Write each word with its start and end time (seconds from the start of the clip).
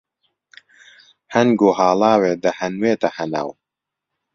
هەنگ 1.33 1.57
و 1.65 1.75
هاڵاوێ 1.79 2.33
دەهەنوێتە 2.43 3.09
هەناو 3.17 3.49